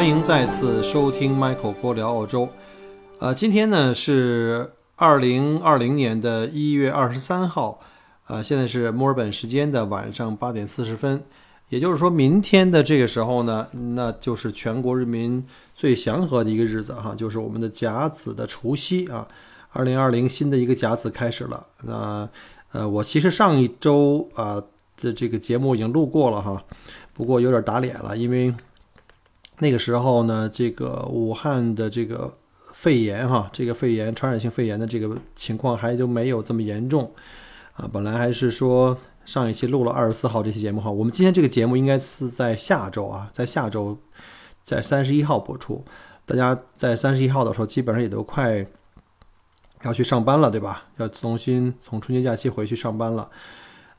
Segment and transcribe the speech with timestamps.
[0.00, 2.48] 欢迎再次收听 Michael 郭聊澳洲。
[3.18, 7.78] 呃，今天呢是二零二零年的一月二十三号，
[8.26, 11.22] 呃，现在是墨尔本时间的晚上八点四十分，
[11.68, 15.44] 也就是说明天的这个时候呢，那就是全国人民
[15.74, 19.28] 最祥和的一个日子哈，就是我们的甲子的除夕啊，
[19.70, 21.66] 二零二零新的一个甲子开始了。
[21.82, 22.26] 那
[22.72, 24.62] 呃，我其实上一周啊
[24.96, 26.64] 的这个节目已经录过了哈。
[27.12, 28.54] 不过有点打脸了，因为
[29.60, 32.36] 那个时候呢，这个武汉的这个
[32.72, 37.12] 肺炎哈，这个肺炎传染性肺炎的这个情况还都没有这么严重
[37.74, 37.88] 啊。
[37.92, 43.96] 本来还是说上一期录了二十四号这期节目哈，我们今天这个节目应该是在下周啊，在下周
[44.64, 45.84] 在三十一号播出。
[46.24, 48.66] 大家在三十一号的时候，基本上也都快
[49.82, 50.84] 要去上班了，对吧？
[50.96, 53.28] 要重新从春节假期回去上班了。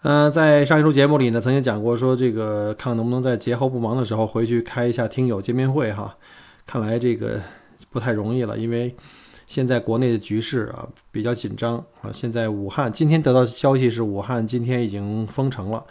[0.04, 6.18] 嗯，在上一周节目里呢，曾经讲过说这个看能不能在节后不忙的时候回去开一下听友见面会哈。
[6.66, 7.40] 看来这个
[7.92, 8.96] 不太容易了，因为
[9.46, 12.10] 现在国内的局势啊比较紧张啊。
[12.12, 15.84] 现在武汉今天得到消息是武汉今天已经封城了，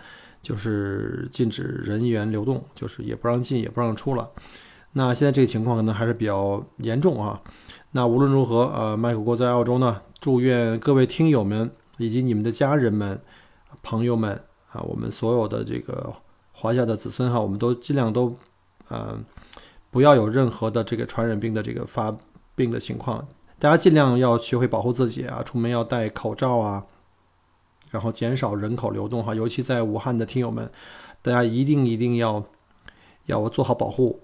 [0.43, 4.29] 就是禁止人员流动，就是也不让进也不让出了。
[4.95, 7.41] 那现在这个情况可能还是比较严重啊。
[7.93, 13.21] 那无论如何，呃，麦克国在澳洲呢，祝愿各位听友们以及你们的家人们。
[13.83, 14.33] 朋友们
[14.73, 16.13] 啊，我们所有的这个
[16.53, 18.35] 华夏的子孙哈，我们都尽量都，
[18.91, 19.25] 嗯，
[19.91, 22.15] 不要有任何的这个传染病的这个发
[22.55, 23.27] 病的情况。
[23.59, 26.85] 大家尽量要学会保护自己啊，出门要戴口罩啊，
[27.91, 29.35] 然后减少人口流动哈。
[29.35, 30.71] 尤其在武汉的听友们，
[31.23, 32.45] 大家一定一定要
[33.27, 34.21] 要做好保护。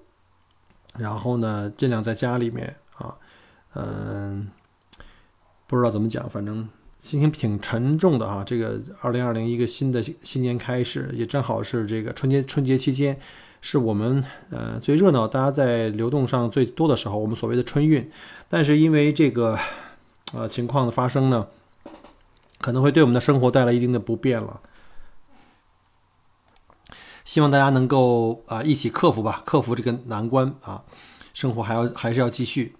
[0.97, 3.16] 然后呢，尽量在家里面啊，
[3.75, 4.50] 嗯，
[5.66, 6.69] 不知道怎么讲，反正。
[6.99, 13.17] 心情挺沉重的哈，这个二零二零一个新的新年开始，也正好是这个春节春节期间，
[13.61, 18.11] 是我们呃最热闹，大家在流动上最多的时候，我们所谓的春运。
[18.49, 19.57] 但是因为这个
[20.33, 21.47] 呃情况的发生呢，
[22.59, 24.61] 可能会对我们的生活带来一定的不便了。
[27.25, 30.83] 希望大家能够啊一起克服吧，克服这个难关啊，
[31.33, 32.75] 生活还要还是要继续。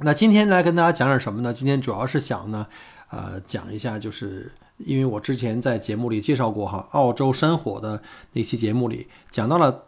[0.00, 1.52] 那今天来跟大家讲点什么呢？
[1.52, 2.68] 今天主要是想呢。
[3.14, 8.02] 呃，讲一下，就是因为我之前在节目里介绍过哈，澳洲山火的
[8.32, 9.84] 那期节目里讲到了，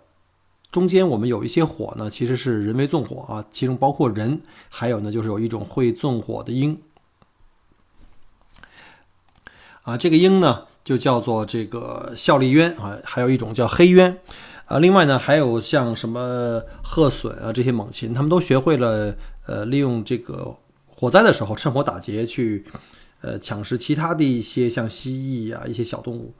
[0.70, 6.80] 中间我们有一些火呢，其实是人为纵火啊，其中包括人，还有呢就是有一种会纵火的鹰，
[9.82, 14.18] 啊，这个鹰呢就叫做这个效力鸢啊，还有一种叫黑鸢，
[14.66, 19.16] 啊，另外呢还有像什么鹤隼啊这些猛禽，他们都学会了
[19.46, 20.54] 呃利用这个
[20.86, 22.64] 火灾的时候趁火打劫去。
[23.26, 26.32] 呃，抢食其他的一些像蜥蜴啊，一些小动物，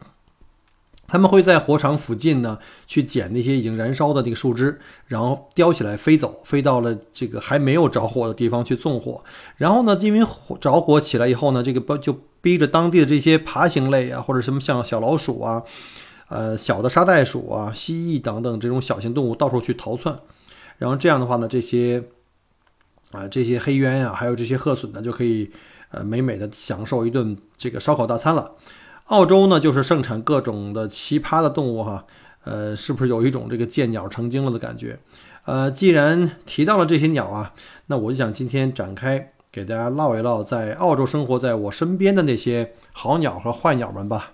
[1.08, 9.24] 他们会在火场附近呢，去捡那些已经燃烧的那个树枝，然后叼起来飞走，飞到了这个还没有着火的地方去纵火。
[9.56, 15.64] 然后呢，因为火着火起来以后呢，这个就逼着当地的这些爬行类啊，或者什么像小老鼠啊，
[16.28, 20.16] 呃，小的沙袋鼠啊，蜥蜴等等这种小型动物到处去逃窜。
[20.78, 22.04] 然后这样的话呢，这些
[23.10, 25.50] 啊，这些黑鸢啊，还有这些褐隼呢，就可以。
[25.90, 28.52] 呃，美美的享受一顿这个烧烤大餐了。
[29.06, 32.04] 澳洲呢，就是盛产各种的奇葩的动物哈。
[32.44, 34.98] 呃，是不是有一种这个见鸟成精了的感觉？
[35.44, 37.54] 呃，既然提到了这些鸟啊，
[37.86, 44.32] 那我就想今天展开给大家唠一唠，在澳洲生活在我身边的那些好鸟和坏鸟们吧。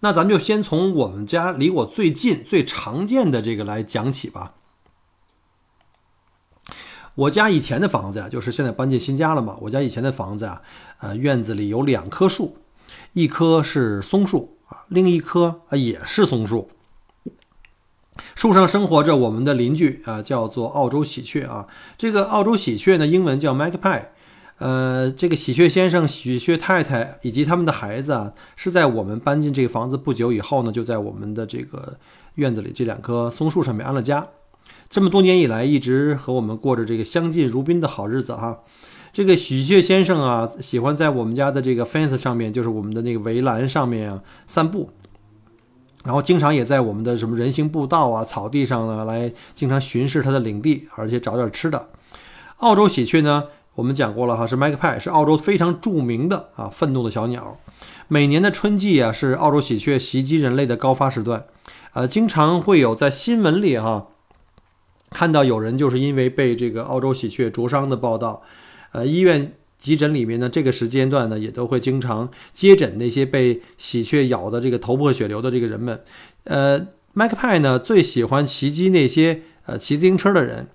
[0.00, 4.54] 那咱们就先从我们家离我最近、最常见的这个来讲起吧。
[7.14, 9.56] 我家以前的房子呀，就是现在搬进新家了嘛。
[9.62, 10.62] 我家以前的房子啊，
[11.00, 12.58] 呃，院子里有两棵树，
[13.12, 16.70] 一棵是松树啊，另一棵啊也是松树。
[18.34, 21.66] 树上生活着我们的邻居啊，叫做澳洲喜鹊啊。
[21.98, 24.04] 这个澳洲喜鹊呢，英文叫 magpie。
[24.58, 31.96] 呃，这个喜鹊先生、喜鹊太太以及他们的孩子啊，是在我们搬进这个房子不久以后呢，就在我们的这个
[32.34, 34.28] 院子里这两棵松树上面安了家。
[34.90, 38.58] 这么多年以来，一直和我们过着这个相敬如宾的好日子哈。
[39.12, 44.90] 这个喜鹊先生啊，喜欢在我们家的这个 fence 上面，就是我们的那个围栏上面啊散步。
[46.02, 51.88] 然后经常也在我们的什么人行步道啊、草地上呢来经常巡视它的领地，而且找点吃的。
[52.56, 53.44] 澳洲喜鹊呢，
[53.76, 57.56] 我们讲过了哈，是 magpie，是澳洲非常著名的啊愤怒的小鸟。
[58.08, 61.44] 每年的春季啊，是澳洲喜鹊袭击人类的高发时段，
[61.92, 64.08] 呃，经常会有在新闻里哈
[65.10, 68.42] 看到有人就是因为被这个澳洲喜鹊灼伤的报道，
[68.92, 69.52] 呃，医院。
[69.80, 76.02] 急诊里面呢，这个时间段呢，也都会经常接诊那些被喜鹊咬的这个头破血流的这个人们。
[76.44, 80.68] 呃，麦克派呢最喜欢袭击那些呃骑自行车的人。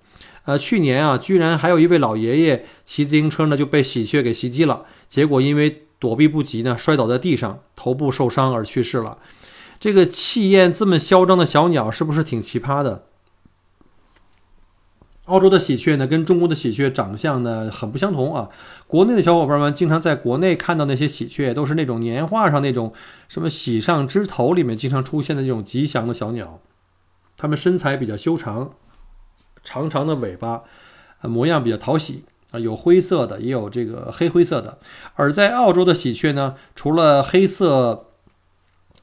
[0.46, 9.18] 呃，去年啊，居然还有一位老爷爷骑自行车呢就被喜鹊给袭击了，结果因为躲避不及呢，摔倒在地上，头部受伤而去世了。
[9.78, 13.04] 这个气焰这么嚣张的小鸟，是不是挺奇葩的？
[15.26, 18.48] 澳洲的喜鹊呢，跟中国的喜鹊长相呢很不相同啊。
[18.86, 22.92] 国内的小伙伴们经常在国内看到那些喜鹊，都是那种年画上那种
[23.28, 26.60] 什么喜上枝头里面经常出现的这种吉祥的小鸟。
[27.36, 28.72] 它们身材比较修长，
[29.64, 30.62] 长长的尾巴，
[31.22, 34.78] 模样比较讨喜啊，有灰色的，也有这个黑灰色的。
[35.16, 38.06] 而在澳洲的喜鹊呢，除了黑色，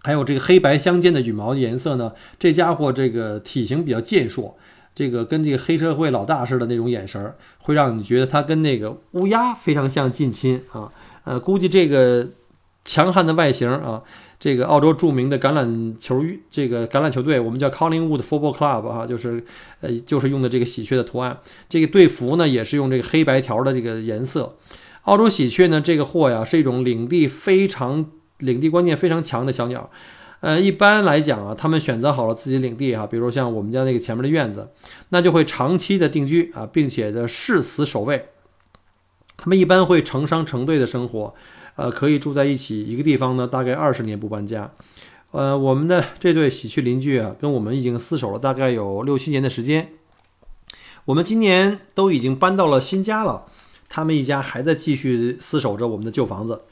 [0.02, 4.58] 还有这个黑白相间的羽毛的颜色呢，这家伙这个体型比较健硕。
[4.96, 10.92] 这个跟这个黑社会老大似的那种眼神儿，会让你觉得他跟那个乌鸦非常像近亲啊。
[11.24, 12.28] 呃，估计这个
[12.86, 14.04] 强悍的外形啊，
[14.40, 19.44] 这个澳洲著名的橄榄球这个橄榄球队，我们叫 Collingwood Football Club 啊，就是
[19.80, 21.38] 呃就是用的这个喜鹊的图案。
[21.70, 24.56] 这个队服呢也是用这个黑白条的这个颜色。
[25.04, 28.06] 澳洲喜鹊呢这个货呀是一种领地非常
[28.40, 29.90] 领地观念非常强的小鸟。
[30.44, 34.72] 呃，一般来讲啊，他们选择好了自己领地哈，比如像我们家那个前面的院子，
[35.08, 38.28] 那就会长期的定居啊，并且的誓死守卫。
[39.38, 41.34] 他们一般会成双成对的生活，
[41.78, 44.70] 呃，可以住在一起一个地方呢，大概二十年不搬家。
[45.32, 49.94] 呃，我们的这对喜鹊邻居啊，跟我们已经厮守了大概有六七年的时间。
[51.06, 53.46] 我们今年都已经搬到了新家了，
[53.88, 56.64] 他们一家还在继续厮守着我们的旧房子。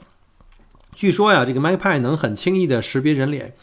[0.94, 3.54] 据说呀，这个 Magpie 能很轻易地识别人脸。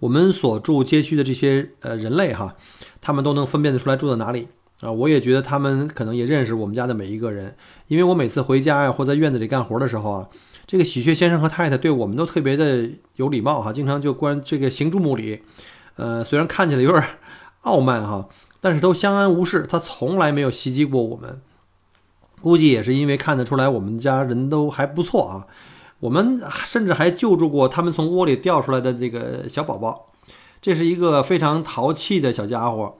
[0.00, 2.56] 我们所住街区的这些呃人类哈，
[3.00, 4.48] 他们都能分辨得出来住在哪里
[4.80, 4.90] 啊。
[4.90, 7.54] 我也觉得他们可能也认识我们家的每一个人，
[7.86, 10.28] 因为我每次回家呀或在院子里干活的时候啊，
[10.66, 15.42] 这个喜鹊先生和太太对我们都特别的有礼貌哈，经常就关这个行注目礼。
[15.94, 17.04] 呃，虽然看起来有点
[17.60, 18.28] 傲慢哈，
[18.60, 21.40] 但是都相安无事，他从来没有袭击过我们。
[22.40, 25.46] 估计也是因为看得出来我们家人都还不错啊。
[26.02, 30.08] 我们甚至还救助过他们从窝里掉出来的这个小宝宝，
[30.60, 32.96] 这是一个非常淘气的小家伙。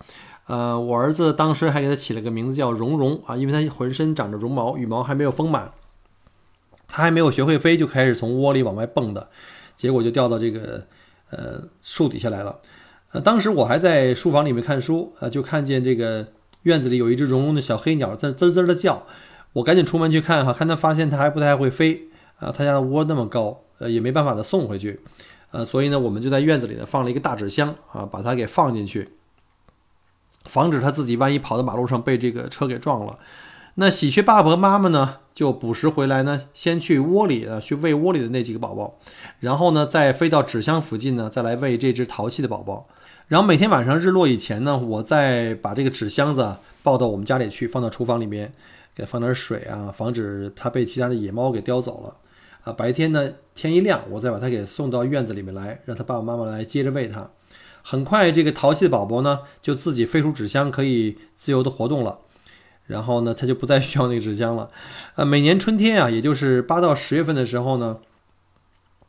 [0.47, 5.73] 呃，我儿子当时还给他起了个名字叫绒绒啊，因为他浑身长着绒毛，羽毛还没有丰满，
[6.87, 9.29] 他还没有学会飞就开始从窝里往外蹦的，
[9.75, 10.87] 结果就掉到这个
[11.31, 12.61] 呃树底下来了。
[13.11, 16.29] 呃，当时我还在书房里面看书，呃，就看见这个
[16.63, 19.05] 院子里有一只绒绒的小黑鸟在滋滋的叫，
[19.55, 22.09] 我赶紧出门去看哈，看他发现它还不太会飞。
[22.43, 25.01] 啊，他家的窝那么高，呃，也没办法的送回去，
[25.53, 29.09] 呃，所以呢，我们就在院子里呢放了一个大纸箱啊，把它给放进去，
[30.47, 33.19] 防止他自己万一跑到马路上被这个车给撞了。
[33.77, 38.99] 那喜鹊爸爸和妈妈呢，就捕食回来呢，先去窝里啊去喂窝里的那几个宝宝，
[39.41, 42.89] 然后呢，再飞到纸箱附近呢，再来喂这只淘气的宝宝。
[43.29, 48.53] 然后每天晚上日落以前呢，我再把这个纸箱子啊抱到我们家里去，放到厨房里面，
[48.95, 52.17] 给放点水啊，防止它被其他的野猫给叼走了。
[52.65, 57.29] 啊，白天呢，天一亮，我再把它给送到院子里面来，让他爸爸妈妈来接着喂它。
[57.83, 62.21] 很快，这个淘气的宝宝呢，就自己飞出纸箱，可以自由的活动了。
[62.87, 64.71] 然后呢，它就不再需要那个纸箱了。
[65.17, 67.99] 呃，每年春天啊，也就是八到十月份的时候呢，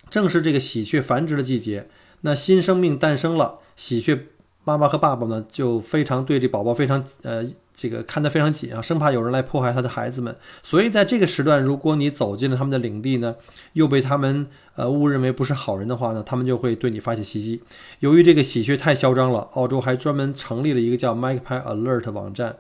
[0.10, 1.88] 正是这个喜鹊繁殖的季节。
[2.22, 4.29] 那新生命诞生了，喜鹊
[4.63, 7.45] 妈妈和爸爸呢，就非常对这宝宝非常呃。
[7.75, 10.35] 这个看得非常紧啊，生怕有人来迫害他的孩子们。
[10.61, 13.35] 所以在这个时段，如果你走进了他们的领地呢，
[13.73, 17.61] 又被他们呃误认为不是好人的话呢，他们就会对你发起袭击。
[17.99, 22.57] 由于这个喜鹊太嚣张了，澳洲还专门成立了一个叫 Magpie Alert 网站，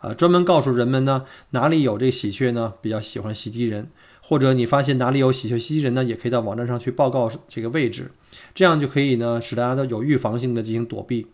[0.00, 3.88] 啊，专门告诉人们呢哪里有这个喜鹊呢比较喜欢袭击人，
[4.20, 8.10] 或者你发现哪里有喜鹊袭击人呢，也可以到网站上去报告这个位置，
[8.54, 11.26] 这样就可以呢使大家都有预防性的进行躲避。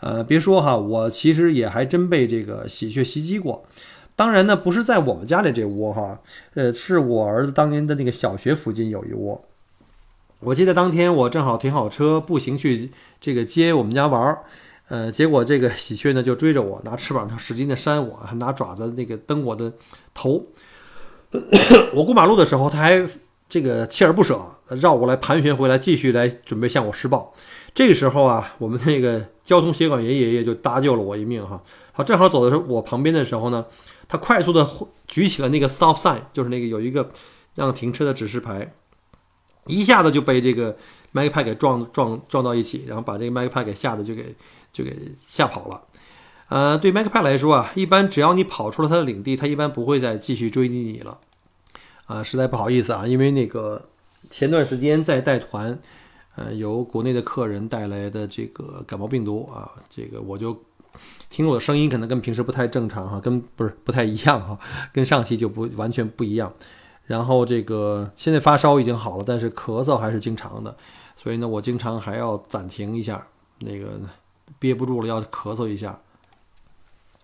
[0.00, 3.64] 呃，别说哈，我其实也还真被这个喜鹊袭击过。
[4.14, 6.20] 当然呢，不是在我们家里这窝哈，
[6.54, 9.44] 呃，是我儿子当年的那个小学附近有一窝。
[10.40, 14.44] 我记得当天我正好停好车，步行去这个接我们家玩儿，
[14.88, 19.72] 呃，结果这个喜鹊呢就追着我，拿翅膀使劲的扇我，还拿爪子那个蹬我的
[20.14, 20.46] 头。
[21.94, 23.04] 我过马路的时候，它还
[23.48, 27.34] 这个锲而不舍，绕过来盘旋回来，继续来准备向我施暴。
[27.74, 31.62] 这个时候啊，我们那个交通协管员爷爷就搭救了我一命哈。
[31.94, 33.64] 他正好走的时候，我旁边的时候呢，
[34.06, 34.64] 他快速的
[35.06, 37.10] 举起了那个 stop sign，就是那个有一个
[37.56, 38.72] 让停车的指示牌，
[39.66, 40.76] 一下子就被这个
[41.10, 44.34] m a c 给撞撞撞到一起，然后把这个 m a c 给吓得就给
[44.72, 44.96] 就给
[45.26, 45.82] 吓跑了。
[46.48, 51.18] 呃，对 m a c 来说啊，一般只要你跑出了他的领地，他一般不会再继续追击你了。
[52.06, 53.88] 啊，实在不好意思啊，因为那个
[54.30, 55.78] 前段时间在带团，
[56.38, 60.56] 呃，由国内的客人带来的这个感冒病毒啊，这个我就
[61.28, 64.58] 听我的声音可能跟平时不太正常哈，跟不是不太一样哈，
[64.92, 66.52] 跟上期就不完全不一样。
[67.06, 70.76] 然后这个现在发烧已经好了，但是咳嗽还是经常的，
[71.16, 73.26] 所以呢，我经常还要暂停一下，
[73.58, 74.00] 那个
[74.58, 75.98] 憋不住了要咳嗽一下。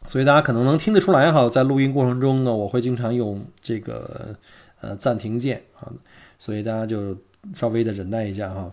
[0.08, 4.36] 所以大家可能能听得出来哈，在录音过程中呢，我会经常用这个。
[4.80, 5.88] 呃，暂停键啊，
[6.38, 7.16] 所以大家就
[7.54, 8.70] 稍微的忍耐一下哈。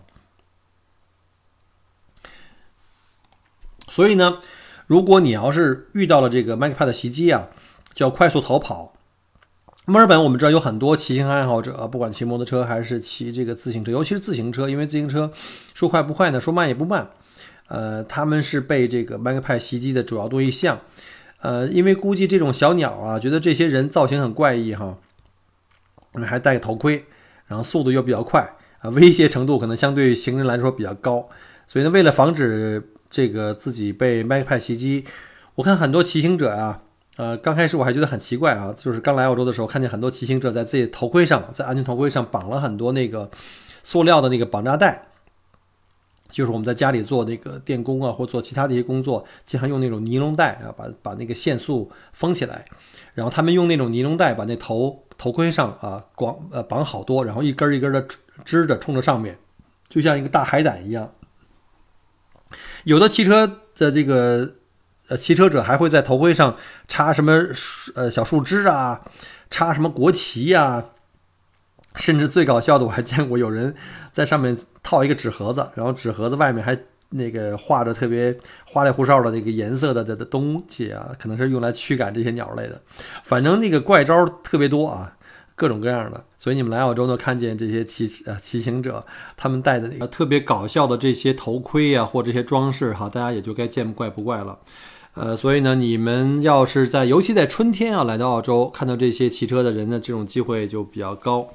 [3.92, 4.38] 所以呢，
[4.86, 7.48] 如果你要是遇到了这个麦克帕的袭击啊，
[7.92, 8.94] 就要快速逃跑。
[9.84, 15.30] 墨尔本我们知道有很多骑行爱好者，不管骑摩托车还是骑这个自行车，尤其是自行车，因为自行车
[15.74, 17.10] 说快不快呢，说慢也不慢。
[17.68, 20.80] 呃，他们是被这个麦克派袭击的主要对象。
[21.42, 24.96] 呃，因为估计这种小鸟啊，觉得这些人造型很怪异哈。
[26.26, 27.04] 还戴个头盔，
[27.46, 28.48] 然后速度又比较快
[28.80, 31.28] 啊，威胁程度可能相对于行人来说比较高，
[31.66, 35.04] 所以呢，为了防止这个自己被麦克派袭击，
[35.54, 36.80] 我看很多骑行者啊，
[37.18, 43.30] 呃，刚开始我还觉得很奇怪啊，就是刚来澳洲的时候，看见很多骑行者在自己头盔上，在安全头盔上绑了很多那个
[43.82, 45.08] 塑料的那个绑扎带。
[46.30, 52.64] 就是我们在家里做那个电工啊，或做其他的一些工作，经常用那种尼龙带啊，把把那个线束封起来。
[53.12, 58.02] 然后他们用那种尼龙带把那头头盔上啊绑呃绑好多，然后一根一根的
[58.42, 59.36] 支着冲着上面，
[59.90, 61.12] 就像一个大海胆一样。
[62.84, 63.46] 有的汽车
[63.76, 64.54] 的这个
[65.08, 66.56] 呃骑车者还会在头盔上
[66.88, 67.46] 插什么
[67.94, 69.02] 呃小树枝啊，
[69.50, 70.84] 插什么国旗呀。
[71.96, 73.74] 甚至最搞笑的，我还见过有人
[74.10, 76.74] 在上面套一个纸盒子，然后纸盒子外面还
[77.10, 78.34] 那个画着特别
[78.64, 82.80] 花里胡哨的那个颜色的的的东西啊，可能是用来驱赶这些鸟类的。
[83.22, 85.14] 反正那个怪招特别多啊，
[85.62, 86.24] 各种各样的。
[86.36, 94.58] 所以你们来澳洲呢，看见这些骑呃骑行者，他们戴的那个特别搞笑的这些头盔啊，或这些装饰哈，大家也就该见怪不怪了。
[95.14, 101.46] 呃，所以呢，你们要是在尤其在春天啊来到澳洲，看到这些骑车的人呢，这种机会就比较高。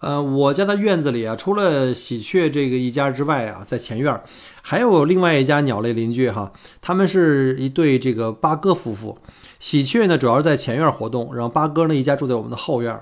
[0.00, 4.20] 呃，我家的院子里啊，除了喜鹊这个一家之外啊，在前院
[4.62, 9.16] 还有另外一家鸟类邻居哈，他们是一对这个八哥夫妇。
[9.58, 12.98] 喜鹊呢，主要是在前院活动，然后八哥呢一家住在我们的后院。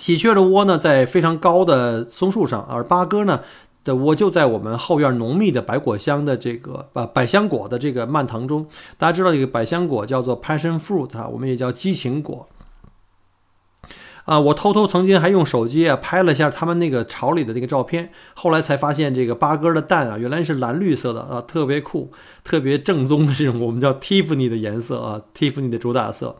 [0.00, 3.42] 喜鹊的窝呢在非常高的松树上，而八哥呢
[3.84, 8.66] 的窝就在我们后院浓密的百果香的这个呃百香果的这个蔓藤中。
[8.96, 12.48] 大家知道这个百香果叫做 passion fruit 啊，我们也叫激情果。
[14.24, 22.10] 啊，我偷偷曾经还用手机啊拍了一下他们那个巢里的那个照片，后来才发现这个八哥的蛋啊原来是蓝绿色的啊，特别酷，
[22.42, 26.36] 特别正宗的这种我们叫 Tiffany 的颜色啊，Tiffany 的主打色。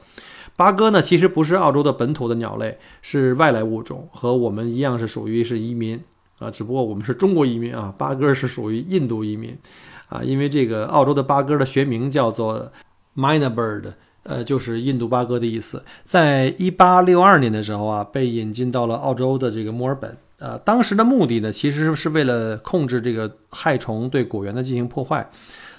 [0.60, 5.98] 八哥呢其实不是澳洲的本土的鸟类，是外来物种，和我们一样是属于是移民
[6.38, 9.56] 啊，只不过我们是中国移民啊，八哥是属于印度移民
[10.10, 12.70] 啊，因为这个澳洲的八哥的学名叫做
[13.16, 13.94] Myna Bird。
[14.22, 15.82] 呃，就是印度八哥的意思。
[16.04, 20.14] 在一八六二年的时候啊，被引进到了澳洲的这个墨尔本。
[20.38, 25.30] 呃，当时的目的呢，其实是为了控制这个害虫对果园的进行破坏。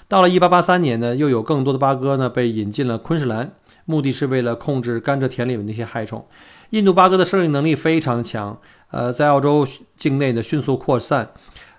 [0.08, 3.52] 到了一八八三年呢，又有更多的八哥呢被引进了昆士兰，
[3.84, 6.26] 目的是为了控制甘蔗田里的那些害虫。
[6.70, 8.58] 印度八哥的适应能力非常强，
[8.90, 11.32] 呃，在澳洲境内呢迅速扩散。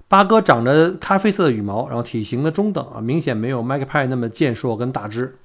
[0.07, 5.39] 八哥长着咖啡色的羽毛，然后体型呢中等啊，明显没有麦克派那么健硕跟大只。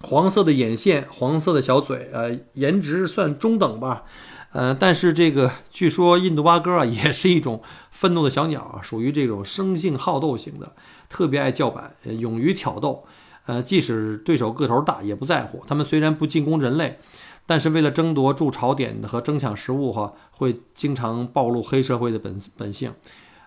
[0.00, 4.04] 黄色的眼线，黄色的小嘴，呃，颜值算中等吧，
[4.52, 10.72] 呃，但是这个据说印度八哥啊，也是一种愤怒的小鸟啊，属于这种生性好斗型的，
[11.08, 13.04] 特别爱叫板，勇于挑逗，
[13.48, 15.64] 呃，即使对手个头大也不在乎。
[15.66, 16.98] 他们虽然不进攻人类，
[17.46, 22.92] 但是为了争夺筑巢点和争抢食物哈，会经常暴露黑社会的本本性。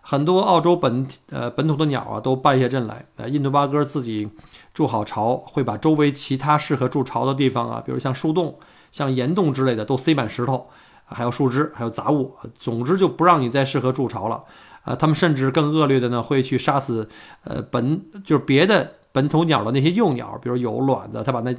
[0.01, 4.27] 很多澳洲本呃本土的鸟啊都败下阵来，呃，印度八哥自己
[4.73, 8.57] 筑好巢，会把周围其他适合筑巢的地方啊，比如像树洞、
[8.91, 10.67] 像岩洞之类的，都塞满石头，
[11.05, 14.43] 还有树枝，还有杂物，总之就不让你再适合筑巢了。
[14.81, 17.07] 啊，他们甚至更恶劣的呢，会去杀死
[17.43, 21.55] 呃本就是别的本土鸟的那些幼鸟，比如有卵的，它把那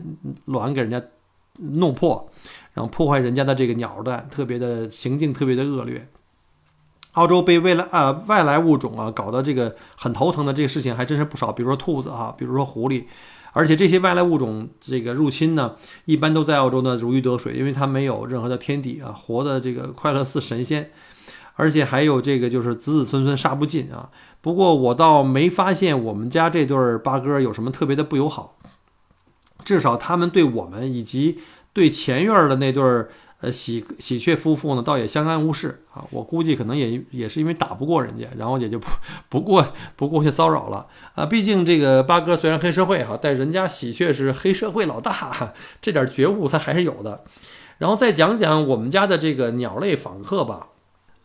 [0.46, 1.02] 卵给人家
[1.58, 2.30] 弄破，
[2.72, 6.08] 然后破坏人家的这个鸟蛋，特别的行径特别的恶劣。
[7.12, 13.04] 澳洲被未来啊外来物种啊搞得这个很头疼的这个事情还真是不少，比如说兔子哈，比如说狐狸，
[13.52, 20.90] 而且这些外来物种这个入侵呢，一般都在澳洲呢如鱼得水，因为它没有任何的天敌啊，活的这个快乐似神仙，
[21.54, 24.10] 而且还有这个就是子子孙孙杀不尽啊。
[24.40, 28.56] 不过我倒没发现我们家这对八哥有什么特别的不友好，
[29.64, 31.38] 至少他们对我们以及
[31.72, 33.10] 对前院的那对儿。
[33.42, 36.04] 呃，喜喜鹊夫妇呢，倒也相安无事啊。
[36.12, 38.86] 我估计可能也也是因为打不过人家，然后也就不
[39.28, 39.66] 不过
[39.96, 41.26] 不过去骚扰了啊。
[41.26, 47.24] 毕竟这个八哥虽然黑社会哈，但人家喜鹊是黑社会老大，这点觉悟他还是有的。
[47.78, 50.68] 然后再讲讲我们家的这个鸟类访客吧。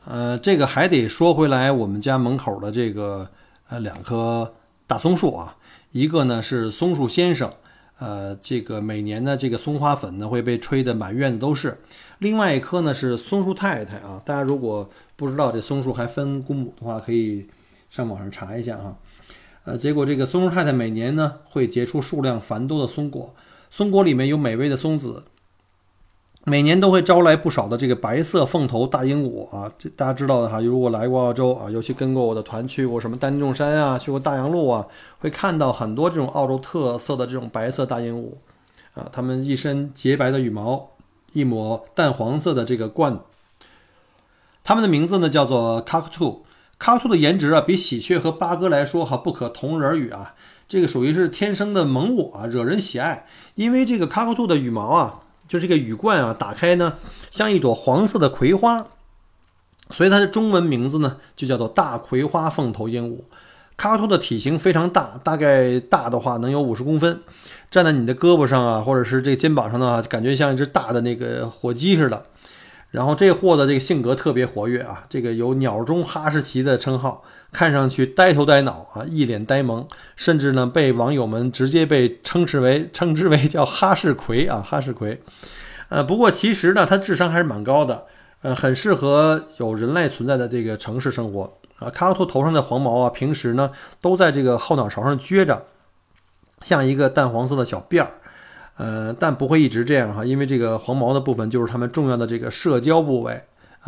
[0.09, 3.29] 呃，这个还得说回来，我们家门口的这个
[3.67, 4.53] 呃两棵
[4.87, 5.57] 大松树啊，
[5.91, 7.51] 一个呢是松树先生。
[7.99, 11.77] 呃，这个每年呢，这个松花粉呢会被吹得满院子都是。
[12.19, 17.45] 另外一棵呢是松树太太啊，大家如果不知道这松树还分公母的话，可以
[17.89, 18.95] 上网上查一下啊。
[19.65, 23.35] 呃，结果这个松树太太每年呢会结出数量繁多的松果，
[23.69, 25.23] 松果里面有美味的松子。
[26.49, 30.61] 每年都会招来不少的这个白色凤头大鹦鹉啊，这大家知道的哈。
[30.61, 34.87] 如果来过澳洲啊，尤其跟过我的团去过什么丹众山啊，去过大洋路啊，
[35.19, 38.29] 会看到很多这种澳洲特色的这种白色大鹦鹉
[38.93, 40.91] 啊，它们一身洁白的羽毛，
[41.33, 43.19] 一抹淡黄色的这个冠。
[44.63, 46.43] 它们的名字呢叫做 cockatoo。
[46.79, 50.33] cockatoo 的颜值啊，比喜鹊和八哥来说哈不可同日而语啊，
[50.69, 53.25] 这个属于是天生的萌物啊，惹人喜爱。
[53.55, 55.23] 因为这个 cockatoo 的羽毛啊。
[55.47, 56.95] 就这个羽冠啊，打开呢，
[57.31, 58.85] 像一朵黄色的葵花，
[59.91, 63.21] 所以它的中文名字呢就叫做大葵花凤头鹦鹉。
[63.77, 67.21] 卡卡兔的体型非常大，大概大的话能有五十公分，
[67.69, 72.23] 站在你的胳膊上啊，或者是这个肩膀上的话，感觉像一只大的那个火鸡似的。
[72.89, 77.23] 然后这货的这个性格特别活跃啊，这个有“鸟中哈士奇”的称号。
[77.51, 85.21] 看上去呆头呆脑啊，一脸呆萌，甚至呢被网友们直接被称之为 称之为叫哈士葵啊，哈士葵。
[85.89, 88.05] 呃，不过其实呢，它智商还是蛮高的，
[88.41, 91.89] 呃，很适合有人类存在的这个城市生活啊。
[91.89, 95.63] 卡卡兔头上的黄毛啊，平时呢都在这个后脑勺上撅着，
[96.62, 98.12] 像一个淡黄色的小辫儿，
[98.75, 103.41] 呃，但不会一直这样哈，因为这个黄毛的部分就是它们重要的这个社交部位。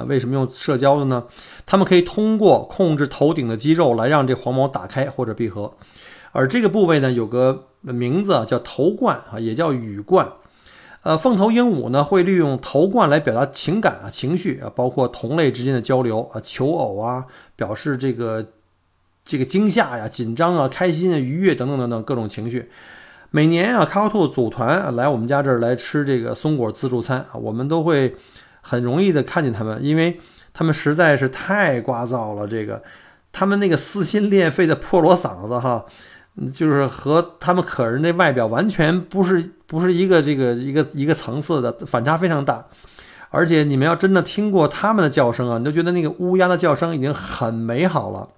[0.07, 1.23] 为什么用社交的呢？
[1.65, 5.73] 它们可以通过控制头顶的肌肉来让这黄毛打开或者闭合，
[6.31, 10.27] 而这个部位呢有个名字叫头冠啊，也叫羽冠。
[11.03, 18.45] 呃，凤头鹦鹉呢会利用头冠来表达情感啊、情绪啊，包括同类之间的交流啊、求偶啊、表示这个
[19.23, 22.69] 这个惊吓呀、紧张啊、开心啊、愉悦等等等等各种情绪。
[23.31, 28.15] 每年啊，卡卡兔组团来我们家这儿来吃这个松果自助餐啊，我们都会。
[28.69, 30.19] 很容易的看见他们，因为
[30.53, 32.47] 他们实在是太聒噪了。
[32.47, 32.83] 这个，
[33.31, 35.85] 他们那个撕心裂肺的破锣嗓子，哈，
[36.53, 42.67] 就是和他们可人的外表完全不是不是一个这个一个一个层次的，反差非常大。
[43.31, 48.29] 而且你们要真的听过他们的叫声啊，你就觉得那个乌鸦的叫声已经很美好了。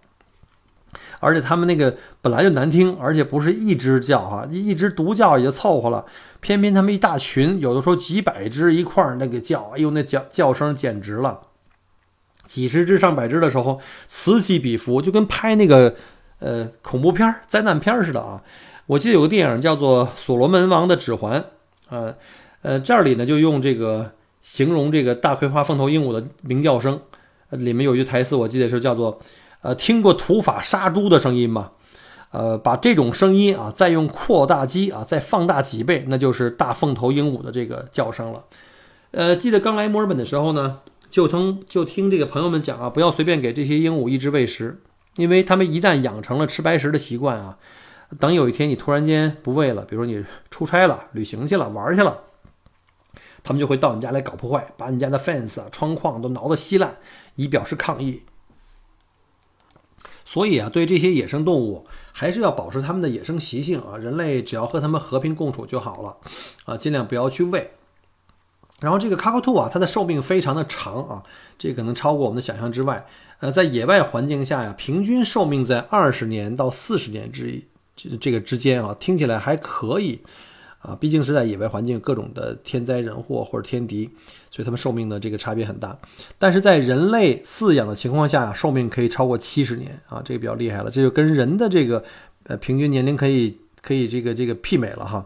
[1.22, 6.04] 而且他们那个本来就难听，而且不是一只叫哈，一只独叫也就凑合了，
[6.40, 11.42] 偏偏他们一大群，有的时候几百只一块儿那个叫，哎呦那叫叫声简直了，
[12.48, 15.96] 几十只上百只的时候此起彼伏，就跟拍那个
[16.40, 18.42] 呃恐怖片、灾难片似的啊！
[18.88, 21.40] 我记得有个电影叫做《所罗门王的指环》
[21.90, 22.16] 呃，
[22.64, 27.00] 呃这里呢就用这个形容这个大葵花凤头鹦鹉的鸣叫声，
[27.52, 29.20] 里面有一句台词我记得是叫做。
[29.62, 31.72] 呃，听过土法杀猪的声音吗？
[32.32, 38.46] 呃，把这种声音啊，再用扩大机啊，再放大几倍，那就是大凤头鹦鹉的这个叫声了。
[39.12, 44.82] 呃，记得刚来墨尔本的时候呢，就听就听这个朋友们讲啊，不要随便给这些鹦鹉一直喂食，
[45.18, 47.58] 因为他们一旦养成了吃白食的习惯啊，
[48.18, 52.22] 等有一天你突然间不喂了，比如说你出差了、旅行去了、玩去了，
[53.44, 56.96] 他们就会到你家来搞破坏，把你家的 fence 啊、窗框都挠得稀烂，
[57.36, 58.24] 以表示抗议。
[60.32, 63.98] 所以啊，对这些野生动物还是要保持它们的野生习性啊。
[63.98, 66.18] 人类只要和它们和平共处就好了，
[66.64, 67.72] 啊，尽量不要去喂。
[68.80, 71.24] 然后这个卡卡兔啊，它的寿命非常的长啊，
[71.60, 73.06] 这可能超过我们的想象之外。
[73.42, 77.62] 呃，在野外环境下呀，平均寿命在二十年到四十年之
[77.98, 80.22] 这个之间啊，听起来还可以。
[80.80, 84.10] 啊，毕竟是在野外环境，各种的天灾人祸或者天敌，
[84.52, 85.98] 所以它们寿命的这个差别很大。
[86.38, 92.04] 但是在人类饲养的情况下，寿命可以超过七十年啊，这个比较厉害了，这就跟人的这个
[92.44, 95.26] 呃平均年龄可以可以这个这个媲美了哈。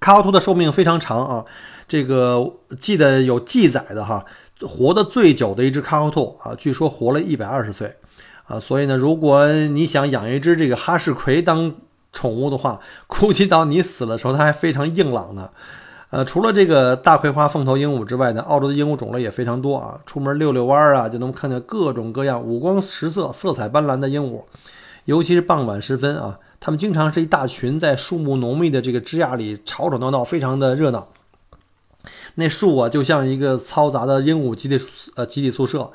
[0.00, 1.44] 卡奥兔的寿命非常长啊，
[1.86, 4.24] 这个记得有记载的哈，
[4.60, 7.96] 活得最久的一只卡奥兔啊，据说活了一百二十岁
[8.44, 8.58] 啊。
[8.58, 11.74] 所以呢，如果你想养一只这个哈士奎当
[12.12, 15.50] 宠物的话，估计到你死的时候，它还非常硬朗呢。
[16.12, 19.98] 呃，除了这个大葵花凤头鹦鹉之外呢，澳洲的鹦鹉种类也非常多啊。
[20.04, 24.42] 出门遛遛弯儿啊，就能看见各种各样、五光十色、色彩斑斓的鹦鹉。
[25.06, 31.08] 尤其是傍晚时分啊，它们经常是一大群在树木浓密的这个枝桠里吵吵闹闹，非常的热闹。
[32.34, 34.78] 那树啊，就像一个嘈杂的鹦鹉集体
[35.16, 35.90] 呃集体宿舍。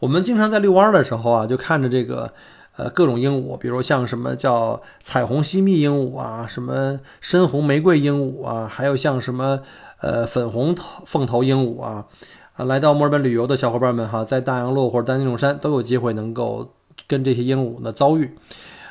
[0.00, 2.34] 我们经常在遛弯的时候啊，就看着这个。
[2.80, 9.60] 呃，各种鹦鹉，比如像什么叫彩虹西蜜鹦鹉啊，什么深红玫瑰鹦鹉啊，还有像什么
[10.00, 12.06] 呃粉红凤头鹦鹉啊，
[12.54, 16.72] 啊，来到墨尔本旅游的小伙伴们哈，在大洋路或者丹尼龙山都有机会能够
[17.06, 18.30] 跟这些鹦鹉呢遭遇。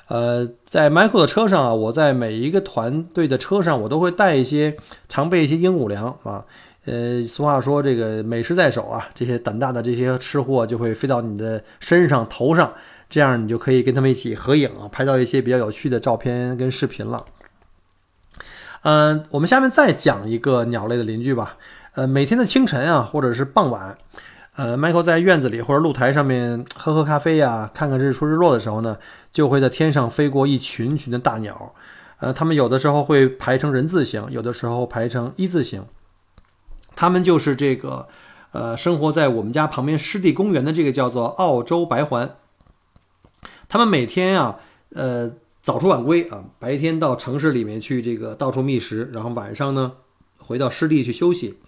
[0.07, 6.45] 呃，在 Michael 的车上啊，我在每一个团队的车上，我都会带一些常备一些鹦鹉粮啊。
[6.85, 12.71] 呃，俗话说这个美食在手啊，这些胆大的这些吃货就会飞到你的身上头上。
[13.09, 17.25] 这样你就可以跟他们一起合影啊，拍到一些比较有趣的照片跟视频了。
[18.83, 21.57] 嗯，我们下面再讲一个鸟类的邻居吧。
[21.95, 23.97] 呃，每天的清晨啊，或者是傍晚，
[24.55, 28.97] 呃，Michael 在院子里或者露台上面喝喝咖啡呀，看看日出日落的时候呢，
[29.31, 31.73] 就会在天上飞过一群群的大鸟。
[32.19, 35.83] 呃，它们有的时候会排成人字形，有的时候排成一字形。
[36.95, 38.07] 它们就是这个，
[38.51, 42.35] 呃，生活在我们家旁边湿地公园的这个叫做澳洲白环。
[43.69, 44.57] 他们每天呀，
[44.89, 49.93] 呃，早出晚归啊，白天到城市里面去这个到处觅食，然后晚上呢，
[50.39, 51.59] 回到湿地去休息。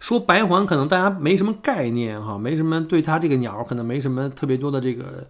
[0.00, 5.26] 说白环可能大家没什么概念哈，没什么对它这个鸟可能没什么特别多的这个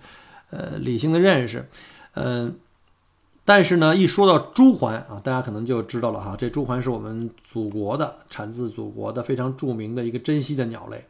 [0.50, 1.68] 呃理性的认识，
[2.14, 2.56] 嗯，
[3.44, 11.04] 但是呢，一说到朱鹮啊，大家可能就知道了哈，这朱鹮是我们祖国的，产自祖国的非常著名的一个珍稀的鸟类。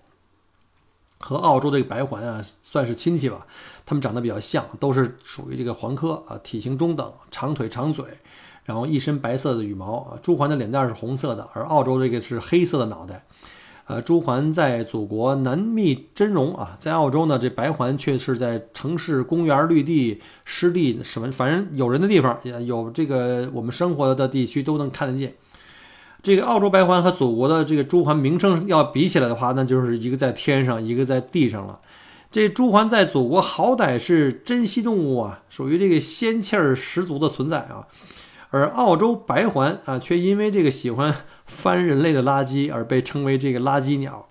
[1.19, 3.47] 和澳洲这个白环啊，算是亲戚吧。
[3.87, 8.05] 它们长得比较像，都是属于这个环科啊，体型中等，长腿长嘴，
[8.65, 10.19] 然后一身白色的羽毛啊。
[10.21, 13.25] 朱鹮的脸蛋是红色的，而澳洲这个是黑色的脑袋。
[13.87, 25.35] 呃，朱鹮在祖国难觅真容啊，在澳洲呢，这白环却是在城市、公园、绿地、湿地什么，反正有人的地方也，有这个我们生活的地区都能看得见。
[26.21, 31.79] 这个澳洲白环和祖国的这个朱鹮名称要比起来的话，那就是一个在天上，一个在地上了。
[32.31, 37.87] 这朱鹮在祖国好歹是珍稀动物啊，属于这个仙气儿十足的存在啊。
[38.51, 41.15] 而澳洲白环啊，却因为这个喜欢
[41.47, 44.29] 翻人类的垃圾而被称为这个垃圾鸟。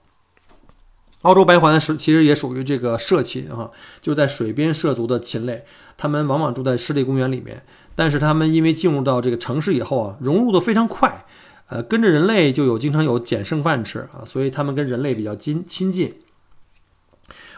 [1.23, 5.65] 澳洲白环是其实也属于这个涉禽啊，就在水边涉足的禽类。
[5.97, 7.63] 它们往往住在湿地公园里面，
[7.95, 11.25] 但是它们因为进入到这个城市以后啊，融入的非常快。
[11.67, 16.13] 呃，跟着人类就有经常有捡剩饭吃啊，所以它们跟人类比较亲亲近。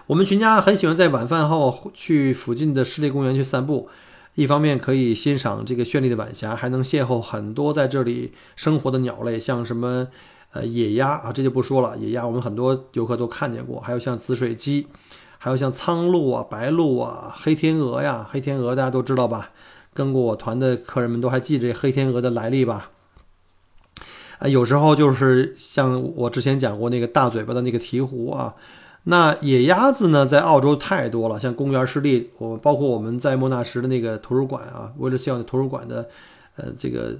[0.07, 3.89] 我们全家很喜欢在晚饭后去附近的湿地公园去散步，
[4.35, 10.07] 一方面可以欣赏这个绚丽的晚霞，还能邂逅很多在这里生活的鸟类，像什么
[10.53, 14.87] 呃野鸭啊，这就不说了，野鸭我们很多游客都看见过，还有像紫水鸡，
[15.37, 19.51] 还有像苍鹭啊、白鹭啊、黑天鹅呀，黑天鹅大家都知道吧？
[19.93, 22.91] 跟过我团的客人们都还记着黑天鹅的来历吧？
[24.39, 28.53] 啊，有时候就是像我之前讲过那个大嘴巴的那个鹈鹕啊，
[29.09, 36.09] 那野鸭子呢，在澳洲太多了，像公园湿地，我包括我们在莫纳什的那个图书馆啊，为了向图书馆的，
[36.57, 37.15] 呃，这个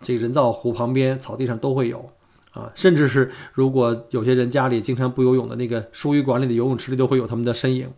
[0.00, 2.10] 这个人造湖旁边草地上都会有
[2.52, 7.90] 啊，甚至是如果有些人家里经常不游泳的那个书语馆里的游泳池里都会有他们的身影，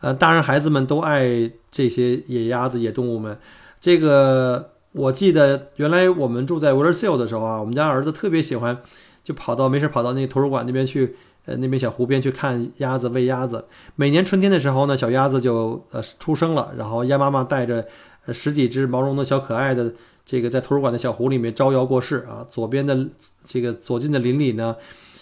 [0.00, 3.38] 呃，大人孩子们都爱这些野鸭子、野动物们，
[3.80, 4.70] 这个。
[4.92, 8.78] 我记得原来我们住在 w i l l e r s e l 的时候啊，我们家儿子特别喜欢，
[9.22, 11.14] 就跑到没事跑到那个图书馆那边去，
[11.46, 13.64] 呃，那边小湖边去看鸭子喂鸭子。
[13.94, 17.86] 每年春天的时候呢，小鸭子就呃出生了，然后鸭妈妈带着
[18.32, 19.92] 十几只毛绒的小可爱的
[20.24, 22.46] 这个在图书馆的小湖里面招摇过市啊。
[22.50, 23.08] 左边的
[23.44, 24.76] 这个左近的邻里呢，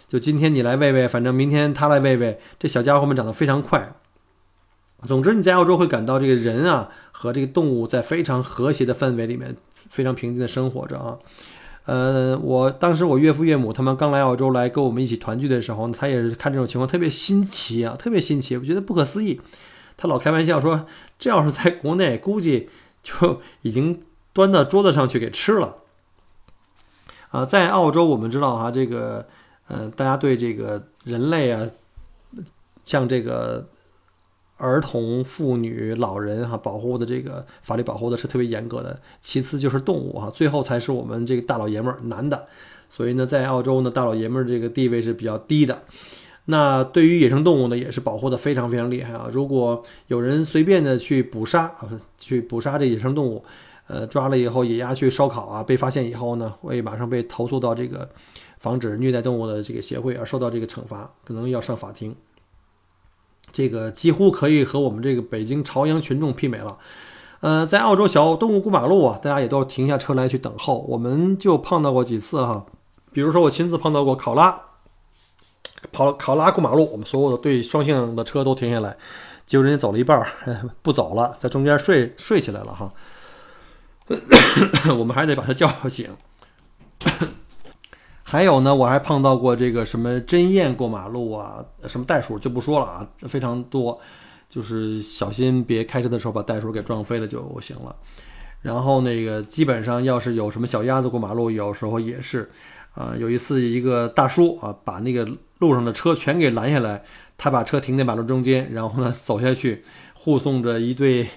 [0.08, 2.40] 就今天你来喂喂，反正明天他来喂喂。
[2.58, 3.94] 这小家伙们长得非常快。
[5.06, 6.90] 总之你在澳洲会感到这个人啊。
[7.16, 9.56] 和这个动物在非常和谐的氛围里面，
[9.88, 11.16] 非常平静的生活着啊。
[11.86, 19.40] 呃，我当时我岳父岳母他们刚来澳洲来跟我们一起团聚的时候，他也是看这种情况特别新奇啊，特别新奇，我觉得不可思议。
[19.96, 20.86] 他老开玩笑说，
[21.18, 22.70] 这要是在国内，估计
[23.02, 25.76] 就已经端到桌子上去给吃了。
[27.30, 29.26] 啊，在澳洲我们知道哈，这个
[29.68, 31.68] 呃，大家对这个人类啊，
[32.84, 33.68] 像这个。
[34.56, 39.00] 儿童、妇女、老人哈，保护的这个法律保护的是特别严格的。
[39.20, 42.46] 其次就是动物哈，最后才是我们这个大老爷们儿男的。
[42.88, 45.82] 所以呢，在澳洲呢，大老爷们儿这个地位是比较低的。
[46.46, 49.28] 那对于野生动物呢，也是保护的非常非常厉害啊。
[49.32, 51.88] 如果有人随便的去捕杀啊，
[52.18, 53.42] 去捕杀这野生动物，
[53.86, 58.08] 呃，抓了以后野鸭去烧烤啊，被发现以后呢，会马上被投诉到这个
[58.60, 62.14] 防止虐待动物的这个协会，而受到这个惩罚，可能要上法庭。
[63.54, 66.76] 这个几乎可以和我们这个北京朝阳群众媲美了。
[67.40, 70.80] 呃，在澳洲小动物过马路啊，大家也都停下车来去等候。
[70.88, 72.66] 我们就碰到过几次哈，
[73.12, 74.60] 比如说我亲自碰到过考拉，
[75.92, 78.96] 跑考拉过马路，我们所有的对双向的车都停下来，
[79.46, 80.26] 结果人家走了一半
[80.82, 82.92] 不走了，在中间睡睡起来了哈，
[84.98, 86.10] 我们还得把他叫醒。
[88.26, 94.00] 还有呢，我还碰到过这个什么真燕过马路啊，什么袋鼠就不说了啊，非常多，
[94.48, 97.94] 就是小心别开车的时候把袋鼠给撞飞了就行了。
[98.62, 102.50] 然后那个基本上要是有什么小鸭子过马路，有时候也是，
[102.94, 107.04] 啊，有一次一个大叔啊，把那个路上的车全给拦下来，
[107.36, 109.84] 他把车停在马路中间，然后呢走下去
[110.14, 111.28] 护送着一对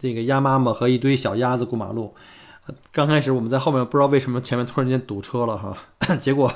[0.00, 2.12] 这个鸭妈妈和一堆小鸭子过马路。
[2.92, 5.76] 刚开始我们在后面不知道为什么前面突然间堵车了哈，
[6.16, 6.52] 结果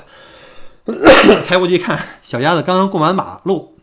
[1.45, 3.75] 开过去一看，小鸭子刚刚过完马路，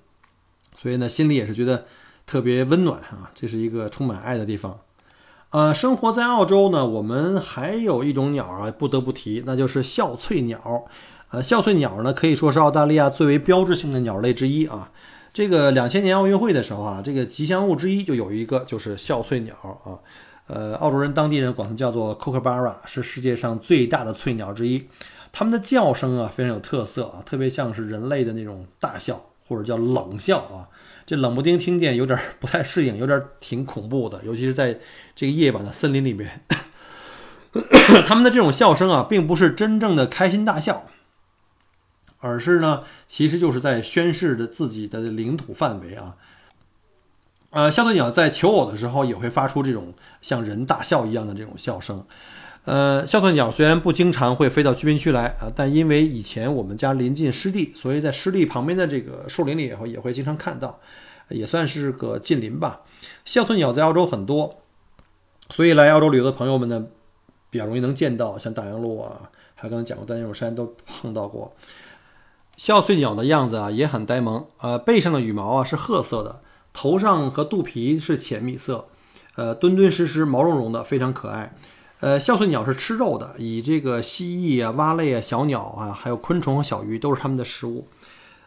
[0.81, 1.87] 所以呢心里也是觉得
[2.27, 4.81] 特别温暖啊，这是一个充满爱的地方。
[5.51, 10.87] 呃，生活在澳洲呢，我们还有一种鸟啊不得不提，那就是笑翠鸟。
[11.31, 14.91] 呃，笑翠鸟呢可以说是澳大利亚最为标志性的鸟类之一啊。
[15.33, 20.03] 这个两千年奥运会的时候啊，这个吉祥物之一就有一个就是笑翠鸟啊。
[20.47, 24.87] 呃，澳洲人当地人管它叫做 c o c a b a r a 是世界上最大的翠鸟之一。
[25.33, 30.69] 它们的叫声啊非常有特色啊，特别像是人类的那种大笑或者叫冷笑啊。
[31.05, 34.79] 这冷不丁听见有点不太适应，有点挺恐怖的，尤其是在
[35.15, 36.43] 这个夜晚的森林里面。
[38.07, 40.87] 他们的这种笑声啊，并不是真正的开心大笑，
[42.19, 46.17] 而是呢，其实就是在宣示着自己的领土范围啊。
[47.51, 52.05] 呃，笑翠鸟在求偶的时候也会发出这种像人大笑一样的这种笑声。
[52.65, 60.81] 呃，笑翠鸟虽然不经常会飞到居民区来啊，但因为以前我们家临近湿地，所以在湿地旁边的这个树林里也会也会经常看到，
[61.29, 62.81] 也算是个近邻吧。
[63.25, 64.63] 笑翠鸟在澳洲很多，
[65.51, 66.87] 所以来澳洲旅游的朋友们呢，
[67.49, 71.55] 比较容易能见到，像大洋路啊，还有刚才讲过丹尼尔山都碰到过。
[72.57, 76.41] 笑翠鸟的样子啊也很呆萌，呃，背上的羽毛啊是褐色的。
[76.77, 78.85] 头上和肚皮是浅米色，
[79.35, 81.57] 呃，敦敦实实、毛茸茸的，非常可爱。
[82.01, 87.89] 呃，笑翠鸟是吃肉的，以这个蜥蜴啊、蛙类啊、小鸟啊，还有昆虫和小鱼都是它们的食物。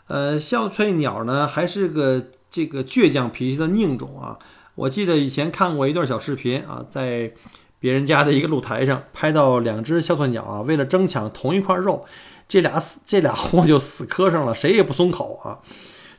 [0.05, 4.37] 呃，笑翠鸟呢，还是个这个倔强脾气的佞种啊。
[4.75, 7.33] 我记得以前看过一段小视频啊，在
[7.79, 12.05] 别人家的一个露台上拍到两只笑翠鸟啊，为了争抢同一块肉，
[12.47, 15.57] 这俩死这俩货就死磕上了，谁也不松口啊。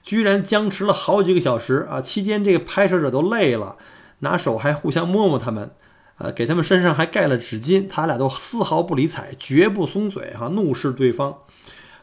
[0.03, 2.01] 居然僵持了好几个小时啊！
[2.01, 3.77] 期间这个拍摄者都累了，
[4.21, 5.71] 拿手还互相摸摸他们，
[6.19, 11.39] 呃，给他们身上还盖了纸巾，他俩都丝毫不理睬，绝不松嘴哈，怒视对方。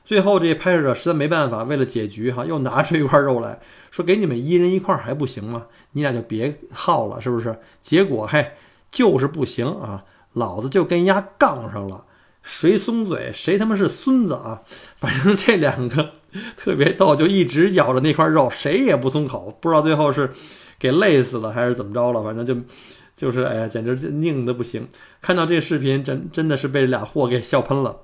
[0.06, 3.60] 最后这拍摄者实在没办法，为了解局哈，又拿出一块肉来
[3.92, 5.66] 说：“给你们一人一块还不行吗？
[5.92, 8.54] 你俩就别耗了，是不是？”结果嘿，
[8.90, 10.06] 就是不行啊！
[10.34, 12.06] 老子就跟丫杠上了，
[12.48, 14.64] 谁松嘴谁他妈是孙子啊！
[14.98, 16.14] 反正这两个。
[16.56, 19.58] 特别逗，就一直咬着那块肉，谁也不松口。
[19.60, 20.30] 不知道最后是
[20.78, 22.56] 给累死了还是怎么着了，反正就
[23.16, 24.88] 就是哎呀，简直就拧的不行。
[25.22, 28.02] 看到这视频，真真的是被俩货给笑喷了。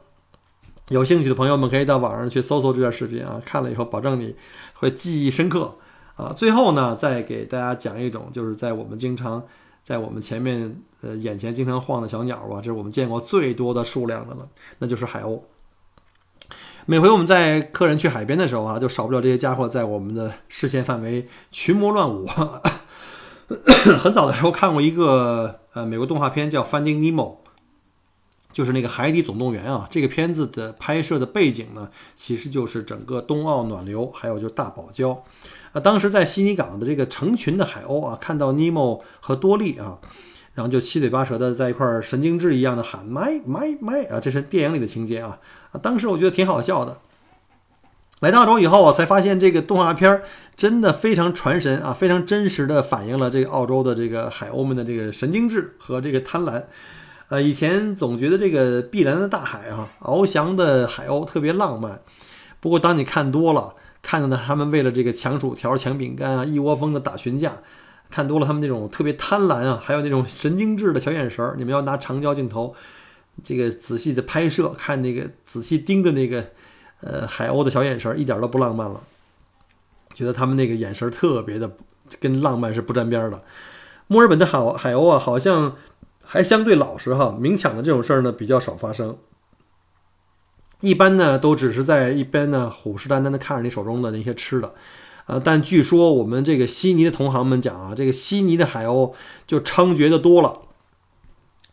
[0.90, 4.36] 有兴趣的朋友们可以到网上去搜搜这段视频啊，看了以后保证你
[4.74, 5.76] 会记忆深刻
[6.16, 6.34] 啊。
[6.36, 9.46] 最后呢，再给大家讲一种，就是在我们经常
[9.84, 14.48] 在我们前面呃眼前经常晃的小鸟吧，这是我们见过最多的数量的了，
[14.80, 15.42] 那就是海鸥。
[16.86, 22.28] 每回我们在客人去海边的时候啊，就少不了这些家伙在我们的视线范围群魔乱舞。
[24.00, 27.36] 很早的时候看过一个呃美国动画片叫《Finding Nemo》，
[28.54, 29.86] 就是那个《海底总动员》啊。
[29.92, 35.18] 这个片子的拍摄的背景呢，其实就是整个冬奥暖流，还有就是大堡礁。
[35.74, 39.98] 啊，当时在悉尼港的这个成群的海鸥啊，看到尼莫和多利啊。
[40.56, 45.40] 然后就七嘴八舌的在一块儿神经质一样的喊麦麦麦啊，这是电影里的情节啊
[45.72, 45.82] 啊！
[45.82, 47.00] 当时我觉得挺好笑的。
[48.20, 56.62] 来到澳洲以后啊，才发现这个动画片儿真的非常传神啊，非常真实的反映了这个澳洲的这个海鸥们的这个神经质和这个贪婪。
[57.30, 62.02] 呃，以前总觉得这个碧蓝的大海啊，翱翔的海鸥特别浪漫。
[62.60, 67.54] 不过当你看多了，看到，他们为了这个抢薯条、抢饼干啊，一窝蜂的打群架。
[68.10, 71.56] 看多了他们那种特别贪婪啊，还有那种神经质的小眼神儿。
[71.58, 72.76] 你们要拿长焦镜头，
[73.42, 76.46] 这个仔细的拍摄，看那个仔细盯着那个
[77.02, 79.02] 呃海鸥的小眼神儿，一点都不浪漫了。
[80.14, 81.76] 觉得他们那个眼神特别的
[82.20, 83.42] 跟浪漫是不沾边的。
[84.06, 85.76] 墨尔本的海海鸥啊，好像
[86.24, 89.18] 还相对老实哈，明抢的这种事儿呢比较少发生。
[90.80, 94.74] 一般呢都只是在一边呢虎视眈眈的看着你手中的那些吃的，
[95.28, 99.14] 呃，但据说我们这个悉尼的同行们讲啊，这个悉尼的海鸥
[99.48, 100.62] 就猖獗的多了，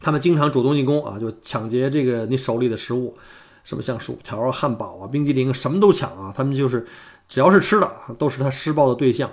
[0.01, 3.17] 他们经常主动进攻啊，就抢劫这个你手里的食物，
[3.65, 6.87] 什么像薯条啊、汉堡啊、冰激凌什么都抢啊，他们就是
[7.29, 9.31] 只要是吃的都是他施暴的对象。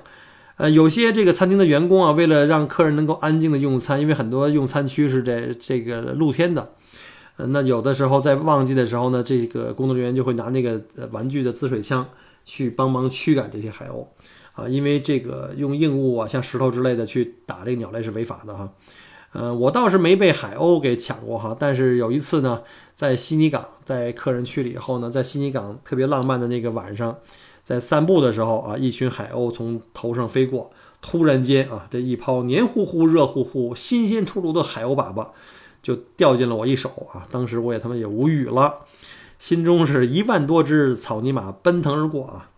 [0.57, 6.73] 呃，有些这个餐厅的员工啊，为了让客人能够安静的用餐，因为很多用餐区是在这个露天的，
[7.35, 12.09] 呃，那有的时候在旺季的时候呢，这个工作人员就会拿那个玩具的滋水枪
[12.43, 14.07] 去帮忙驱赶这些海鸥，
[14.53, 18.73] 啊，因为这个用硬物啊，像石头之类的去打这个鸟类是违法的哈。
[19.33, 22.63] 呃，我倒是没被海鸥给抢过哈，但是有一次呢，
[22.95, 27.15] 在悉尼港，在客人去了以后呢，在悉尼港特别浪漫的那个晚上。
[27.67, 35.27] 在散步的时候啊，一群海鸥从头上飞过，突然间啊，这一泡黏糊糊、热乎乎、新鲜出炉的海鸥粑粑
[35.83, 37.27] 就掉进了我一手啊！
[37.29, 38.85] 当时我也他妈也无语了，
[39.37, 42.49] 心中是一万多只草泥马奔腾而过啊！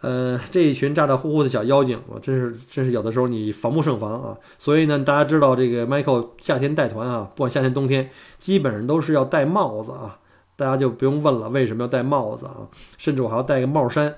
[0.00, 4.36] 呃，这一群咋咋呼呼的小妖精，我真是真是有的时候你防不胜防啊！
[4.58, 10.18] 所以呢，大家知道这个 Michael 夏天带团啊，不管夏天冬天，基本上都是要戴帽子啊！
[10.56, 12.66] 大家就不用问了，为什么要戴帽子啊？
[12.98, 14.16] 甚至我还要戴个帽衫。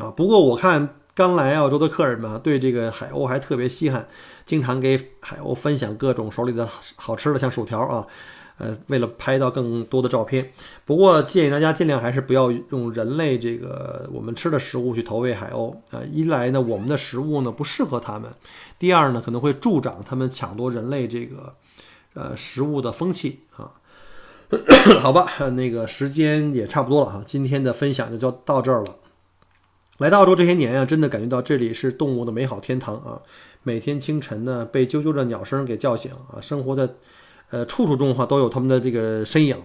[0.00, 4.08] 啊，不过我看刚来澳洲的客人们对这个海鸥还特别稀罕，
[4.46, 8.06] 经常给海鸥分享各种手里的好吃的，像薯条啊，
[8.58, 10.52] 呃，为了拍到更多的照片。
[10.86, 16.00] 不过建议大家尽量还是不要用人类这个我们吃的食物去投喂海鸥啊。
[16.10, 18.30] 一来呢，我们的食物呢不适合它们；
[18.78, 21.54] 第二呢，可能会助长它们抢夺人类这个
[22.14, 23.72] 呃食物的风气啊。
[25.00, 28.96] 好吧，那个时间也差不多了哈，今天的分享就就到这儿了。
[30.00, 33.20] 来到澳洲这些年啊，真的感觉到这里是动物的美好天堂啊！
[33.62, 36.88] 每天清晨呢，被啾啾的鸟声给叫醒啊，生活在
[37.50, 39.58] 呃处处中哈都有他们的这个身影。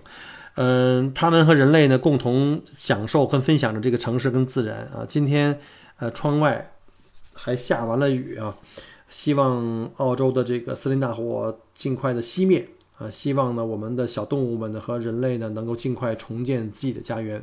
[0.55, 5.05] 嗯，他们和人类呢共同享受跟分享着这个城市跟自然啊。
[5.07, 5.57] 今天
[5.99, 6.73] 呃窗外
[7.31, 8.57] 还下完了雨啊，
[9.07, 12.67] 希望澳洲的这个森林大火尽快的熄灭
[12.97, 13.09] 啊！
[13.09, 17.41] 希望呢我们的小动物们呢和人类呢能够尽快重建自己的家园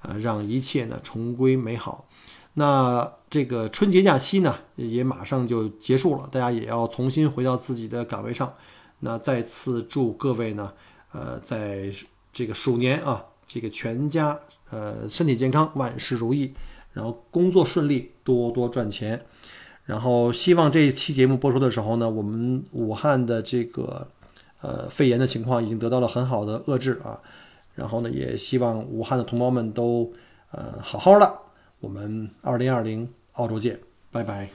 [0.00, 2.06] 啊，让一切呢重归美好。
[2.54, 8.52] 那这个春节假期呢，也马上就结束了，大家也要重新回到自己的岗位上。
[8.98, 10.72] 那再次祝各位呢，
[11.12, 11.90] 呃，在
[12.32, 14.38] 这个鼠年啊，这个全家
[14.70, 16.52] 呃身体健康，万事如意，
[16.92, 19.24] 然后工作顺利，多多赚钱。
[19.84, 24.06] 然后希望这一期节目播出的时候呢，我们武汉的这个
[24.60, 27.18] 呃肺炎的情况已经得到了很好的遏制啊。
[27.76, 30.12] 然后呢，也希望武汉的同胞们都
[30.50, 31.32] 呃好好的。
[31.82, 33.78] 我们二零二零澳洲见，
[34.12, 34.46] 拜拜。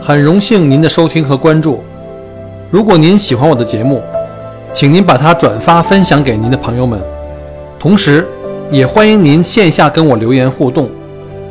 [0.00, 1.84] 很荣幸您的收听和关注。
[2.70, 4.02] 如果您喜欢我的节目，
[4.72, 6.98] 请您把它转发分享给您的朋友们。
[7.78, 8.26] 同时，
[8.70, 10.90] 也欢迎您线下跟我留言互动。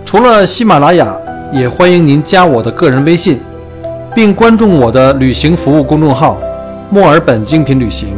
[0.03, 1.15] 除了喜马拉雅，
[1.53, 3.39] 也欢迎您加我的个人微信，
[4.15, 6.41] 并关注我的旅行服务公众号
[6.89, 8.17] “墨尔本精品旅行”。